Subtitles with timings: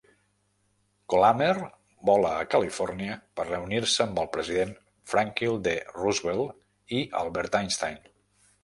[1.13, 1.51] Kolhammer
[2.11, 4.75] vola a Califòrnia per reunir-se amb el president
[5.13, 5.79] Franklin D.
[6.01, 6.61] Roosevelt
[7.03, 8.05] i Albert Einstein.